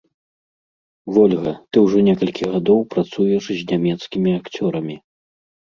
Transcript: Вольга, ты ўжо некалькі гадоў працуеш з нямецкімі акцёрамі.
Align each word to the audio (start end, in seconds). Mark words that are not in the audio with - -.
Вольга, 1.17 1.53
ты 1.71 1.83
ўжо 1.85 1.97
некалькі 2.09 2.49
гадоў 2.55 2.81
працуеш 2.95 3.53
з 3.53 3.61
нямецкімі 3.75 4.37
акцёрамі. 4.41 5.01